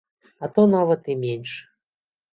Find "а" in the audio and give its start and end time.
0.47-0.49